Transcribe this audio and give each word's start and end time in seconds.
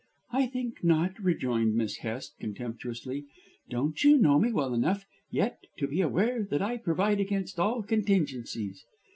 "I 0.31 0.47
think 0.47 0.83
not," 0.83 1.19
rejoined 1.19 1.75
Miss 1.75 1.97
Hest 1.97 2.39
contemptuously. 2.39 3.27
"Don't 3.69 4.03
you 4.03 4.17
know 4.17 4.39
me 4.39 4.51
well 4.51 4.73
enough 4.73 5.05
yet 5.29 5.59
to 5.77 5.85
be 5.87 6.01
aware 6.01 6.41
that 6.41 6.59
I 6.59 6.77
provide 6.77 7.19
against 7.19 7.59
all 7.59 7.83
contingencies. 7.83 8.83